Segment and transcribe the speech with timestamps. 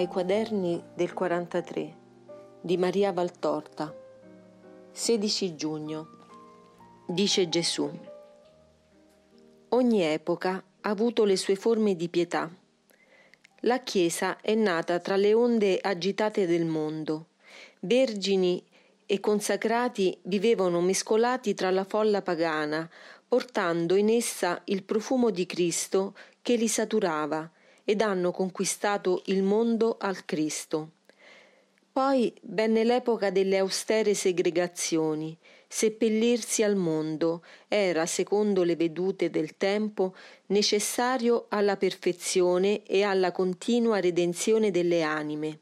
[0.00, 1.96] Dai quaderni del 43
[2.62, 3.94] di Maria Valtorta
[4.92, 6.08] 16 giugno
[7.06, 7.90] Dice Gesù
[9.68, 12.50] Ogni epoca ha avuto le sue forme di pietà.
[13.60, 17.26] La Chiesa è nata tra le onde agitate del mondo.
[17.80, 18.64] Vergini
[19.04, 22.88] e consacrati vivevano mescolati tra la folla pagana,
[23.28, 27.52] portando in essa il profumo di Cristo che li saturava
[27.90, 30.90] ed hanno conquistato il mondo al Cristo.
[31.90, 35.36] Poi venne l'epoca delle austere segregazioni.
[35.66, 40.14] Seppellirsi al mondo era, secondo le vedute del tempo,
[40.46, 45.58] necessario alla perfezione e alla continua redenzione delle anime.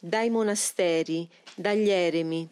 [0.00, 2.48] Dai monasteri, dagli eremi,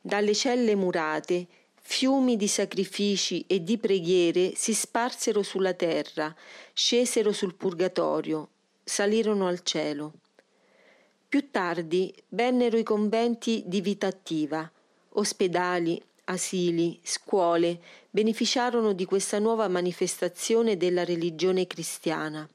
[0.00, 1.46] dalle celle murate,
[1.86, 6.34] Fiumi di sacrifici e di preghiere si sparsero sulla terra,
[6.72, 8.48] scesero sul purgatorio,
[8.82, 10.14] salirono al cielo.
[11.28, 14.68] Più tardi vennero i conventi di vita attiva,
[15.10, 22.48] ospedali, asili, scuole beneficiarono di questa nuova manifestazione della religione cristiana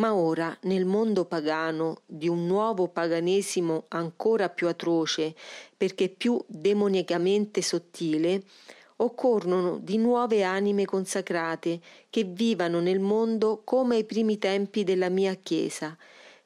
[0.00, 5.34] ma ora nel mondo pagano di un nuovo paganesimo ancora più atroce
[5.76, 8.42] perché più demoniacamente sottile,
[8.96, 15.34] occorrono di nuove anime consacrate che vivano nel mondo come ai primi tempi della mia
[15.34, 15.96] Chiesa,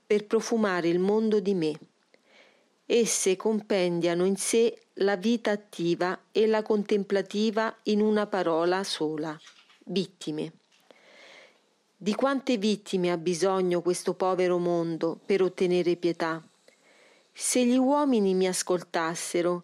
[0.06, 1.78] per profumare il mondo di me.
[2.86, 9.36] Esse compendiano in sé la vita attiva e la contemplativa in una parola sola,
[9.86, 10.52] vittime.
[11.96, 16.42] Di quante vittime ha bisogno questo povero mondo per ottenere pietà?
[17.32, 19.62] Se gli uomini mi ascoltassero,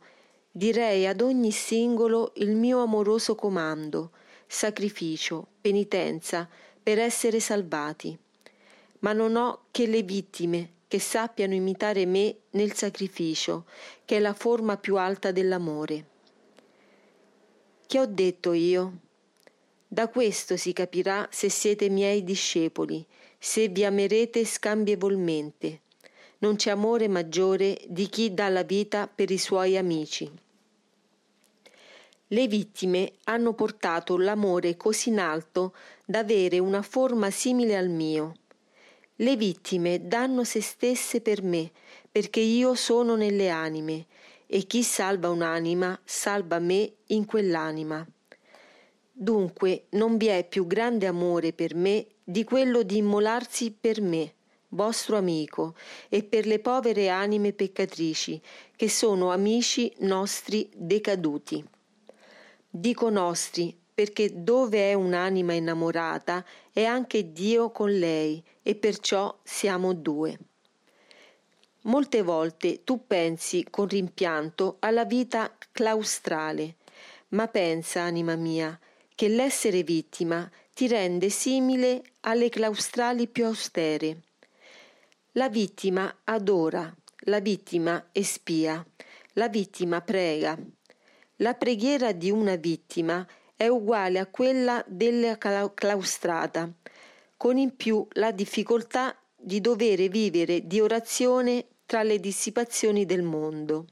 [0.50, 4.12] direi ad ogni singolo il mio amoroso comando,
[4.46, 6.48] sacrificio, penitenza,
[6.82, 8.16] per essere salvati.
[9.00, 13.64] Ma non ho che le vittime che sappiano imitare me nel sacrificio,
[14.04, 16.04] che è la forma più alta dell'amore.
[17.86, 18.92] Che ho detto io?
[19.92, 23.04] Da questo si capirà se siete miei discepoli,
[23.36, 25.80] se vi amerete scambievolmente.
[26.38, 30.30] Non c'è amore maggiore di chi dà la vita per i suoi amici.
[32.28, 35.74] Le vittime hanno portato l'amore così in alto
[36.04, 38.34] da avere una forma simile al mio.
[39.16, 41.68] Le vittime danno se stesse per me,
[42.08, 44.06] perché io sono nelle anime,
[44.46, 48.06] e chi salva un'anima salva me in quell'anima.
[49.22, 54.32] Dunque non vi è più grande amore per me di quello di immolarsi per me,
[54.68, 55.74] vostro amico,
[56.08, 58.40] e per le povere anime peccatrici,
[58.74, 61.62] che sono amici nostri decaduti.
[62.70, 66.42] Dico nostri perché dove è un'anima innamorata
[66.72, 70.38] è anche Dio con lei e perciò siamo due.
[71.82, 76.76] Molte volte tu pensi con rimpianto alla vita claustrale,
[77.28, 78.80] ma pensa, anima mia,
[79.20, 84.22] che l'essere vittima ti rende simile alle claustrali più austere.
[85.32, 86.90] La vittima adora,
[87.24, 88.82] la vittima espia,
[89.34, 90.58] la vittima prega.
[91.36, 96.72] La preghiera di una vittima è uguale a quella della claustrata,
[97.36, 103.84] con in più la difficoltà di dovere vivere di orazione tra le dissipazioni del mondo.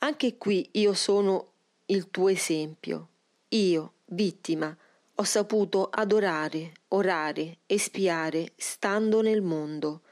[0.00, 1.52] Anche qui io sono
[1.86, 3.09] il tuo esempio.
[3.52, 4.76] Io, vittima,
[5.16, 10.02] ho saputo adorare, orare, espiare, stando nel mondo.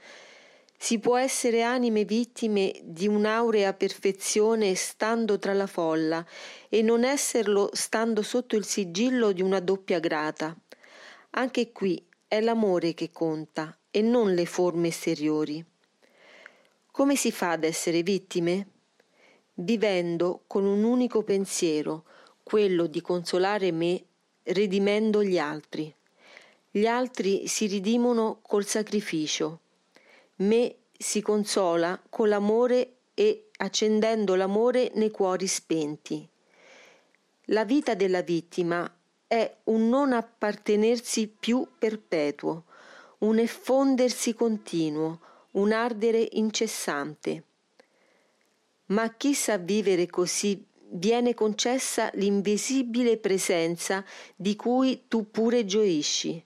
[0.76, 6.26] Si può essere anime vittime di un'aurea perfezione stando tra la folla
[6.68, 10.56] e non esserlo stando sotto il sigillo di una doppia grata.
[11.30, 15.64] Anche qui è l'amore che conta e non le forme esteriori.
[16.90, 18.66] Come si fa ad essere vittime?
[19.54, 22.04] Vivendo con un unico pensiero,
[22.48, 24.02] quello di consolare me
[24.44, 25.94] redimendo gli altri.
[26.70, 29.60] Gli altri si ridimono col sacrificio.
[30.36, 36.26] Me si consola con l'amore e accendendo l'amore nei cuori spenti.
[37.50, 38.90] La vita della vittima
[39.26, 42.64] è un non appartenersi più perpetuo,
[43.18, 45.20] un effondersi continuo,
[45.52, 47.42] un ardere incessante.
[48.86, 54.04] Ma chi sa vivere così viene concessa l'invisibile presenza
[54.34, 56.42] di cui tu pure gioisci,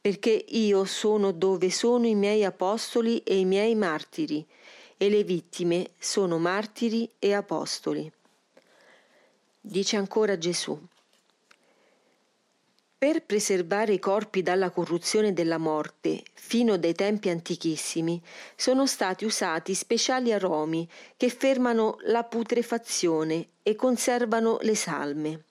[0.00, 4.46] perché io sono dove sono i miei apostoli e i miei martiri,
[4.96, 8.10] e le vittime sono martiri e apostoli.
[9.60, 10.78] Dice ancora Gesù.
[12.98, 18.22] Per preservare i corpi dalla corruzione della morte, fino dai tempi antichissimi,
[18.56, 20.88] sono stati usati speciali aromi
[21.18, 25.44] che fermano la putrefazione e conservano le salme.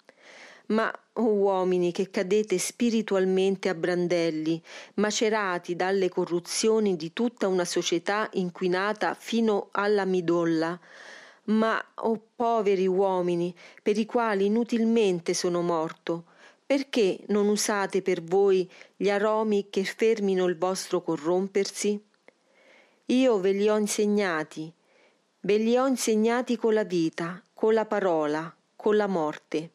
[0.70, 4.60] Ma, oh uomini che cadete spiritualmente a brandelli,
[4.96, 10.80] macerati dalle corruzioni di tutta una società inquinata fino alla midolla,
[11.44, 13.54] ma, oh poveri uomini,
[13.84, 16.34] per i quali inutilmente sono morto,
[16.66, 22.02] perché non usate per voi gli aromi che fermino il vostro corrompersi?
[23.08, 24.74] Io ve li ho insegnati,
[25.42, 29.70] ve li ho insegnati con la vita, con la parola, con la morte.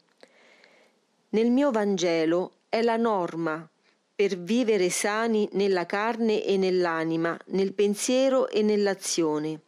[1.31, 3.69] Nel mio Vangelo è la norma
[4.13, 9.61] per vivere sani nella carne e nell'anima, nel pensiero e nell'azione.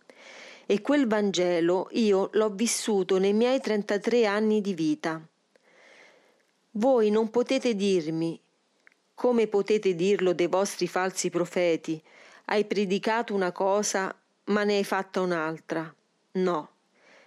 [0.67, 5.25] E quel Vangelo io l'ho vissuto nei miei 33 anni di vita.
[6.77, 8.41] Voi non potete dirmi,
[9.13, 12.03] come potete dirlo dei vostri falsi profeti,
[12.47, 15.95] hai predicato una cosa ma ne hai fatta un'altra.
[16.33, 16.71] No,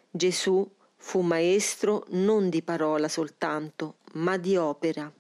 [0.10, 5.14] Gesù fu maestro non di parola soltanto, ma di opera.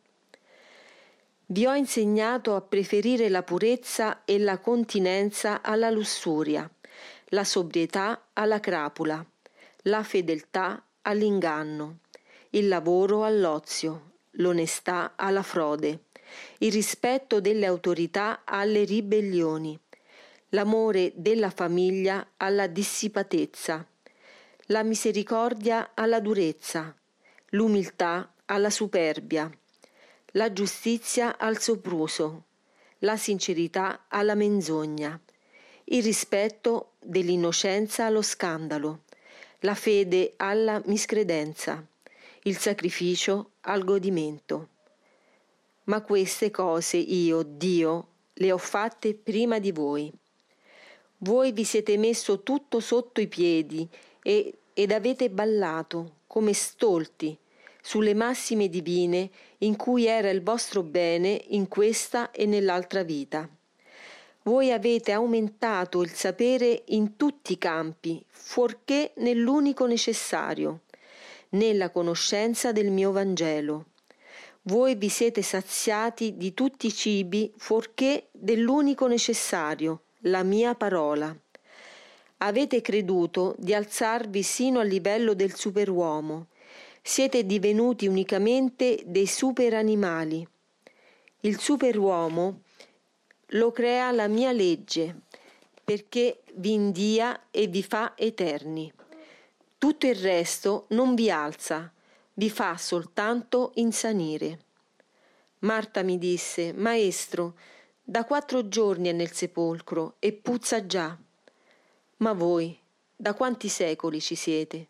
[1.45, 6.67] Vi ho insegnato a preferire la purezza e la continenza alla lussuria,
[7.25, 9.23] la sobrietà alla crapula,
[9.83, 11.99] la fedeltà all'inganno,
[12.49, 16.05] il lavoro all'ozio, l'onestà alla frode,
[16.59, 19.79] il rispetto delle autorità alle ribellioni,
[20.49, 23.85] l'amore della famiglia alla dissipatezza,
[24.67, 26.95] la misericordia alla durezza,
[27.49, 29.49] l'umiltà alla superbia,
[30.31, 32.43] la giustizia al sopruso,
[32.99, 35.19] la sincerità alla menzogna,
[35.85, 39.03] il rispetto dell'innocenza allo scandalo,
[39.59, 41.85] la fede alla miscredenza,
[42.47, 44.69] il sacrificio al godimento.
[45.85, 50.11] Ma queste cose io, Dio, le ho fatte prima di voi.
[51.19, 53.87] Voi vi siete messo tutto sotto i piedi
[54.21, 57.35] e, ed avete ballato come stolti
[57.81, 63.49] sulle massime divine in cui era il vostro bene in questa e nell'altra vita.
[64.43, 70.81] Voi avete aumentato il sapere in tutti i campi, fuorché nell'unico necessario,
[71.55, 73.87] nella conoscenza del mio Vangelo.
[74.63, 81.35] Voi vi siete saziati di tutti i cibi, fuorché dell'unico necessario, la mia parola.
[82.37, 86.47] Avete creduto di alzarvi sino al livello del superuomo.
[87.01, 90.45] Siete divenuti unicamente dei superanimali.
[91.41, 92.61] Il superuomo
[93.49, 95.21] lo crea la mia legge,
[95.83, 98.91] perché vi india e vi fa eterni.
[99.77, 101.91] Tutto il resto non vi alza,
[102.33, 104.59] vi fa soltanto insanire.
[105.59, 107.55] Marta mi disse, Maestro,
[108.03, 111.17] da quattro giorni è nel sepolcro e puzza già.
[112.17, 112.77] Ma voi,
[113.15, 114.87] da quanti secoli ci siete?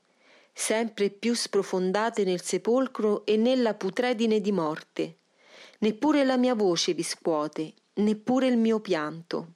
[0.51, 5.17] Sempre più sprofondate nel sepolcro e nella putredine di morte.
[5.79, 9.53] Neppure la mia voce vi scuote, neppure il mio pianto.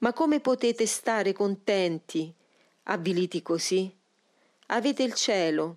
[0.00, 2.32] Ma come potete stare contenti,
[2.84, 3.92] avviliti così?
[4.74, 5.76] Avete il cielo,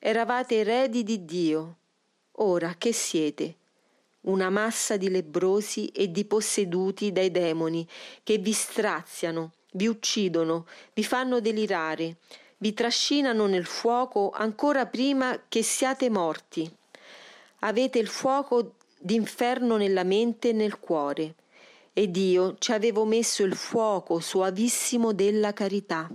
[0.00, 1.76] eravate eredi di Dio.
[2.38, 3.54] Ora che siete?
[4.22, 7.86] Una massa di lebrosi e di posseduti dai demoni
[8.24, 12.16] che vi straziano, vi uccidono, vi fanno delirare,
[12.58, 16.68] vi trascinano nel fuoco ancora prima che siate morti.
[17.60, 21.36] Avete il fuoco d'inferno nella mente e nel cuore,
[21.92, 26.10] ed io ci avevo messo il fuoco suavissimo della carità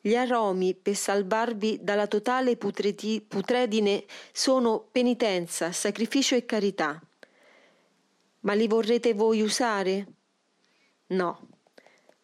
[0.00, 7.00] gli aromi per salvarvi dalla totale putreti, putredine sono penitenza, sacrificio e carità.
[8.40, 10.06] Ma li vorrete voi usare?
[11.08, 11.48] No.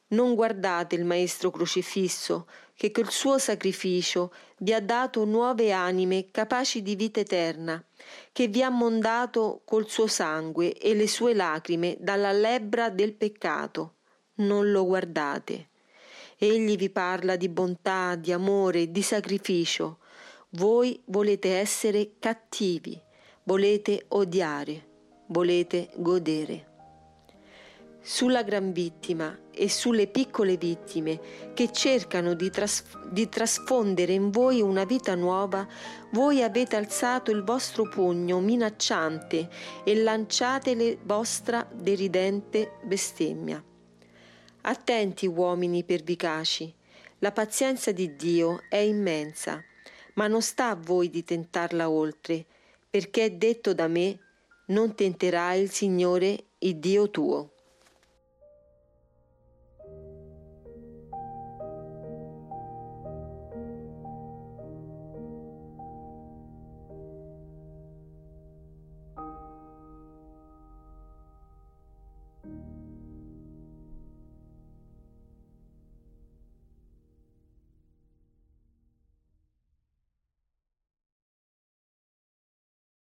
[0.08, 6.82] Non guardate il Maestro crocifisso, che col suo sacrificio vi ha dato nuove anime capaci
[6.82, 7.82] di vita eterna,
[8.32, 13.94] che vi ha mondato col suo sangue e le sue lacrime dalla lebbra del peccato.
[14.36, 15.68] Non lo guardate.
[16.38, 20.00] Egli vi parla di bontà, di amore, di sacrificio.
[20.50, 23.00] Voi volete essere cattivi,
[23.44, 24.86] volete odiare,
[25.28, 26.74] volete godere.
[28.02, 31.18] Sulla gran vittima e sulle piccole vittime
[31.54, 35.66] che cercano di, tras- di, trasfondere in voi una vita nuova,
[36.12, 39.48] voi avete alzato il vostro pugno minacciante
[39.84, 43.64] e lanciate la vostra deridente bestemmia.
[44.68, 46.74] Attenti uomini pervicaci,
[47.20, 49.62] la pazienza di Dio è immensa,
[50.14, 52.44] ma non sta a voi di tentarla oltre,
[52.90, 54.18] perché è detto da me,
[54.66, 57.52] non tenterai il Signore, il Dio tuo.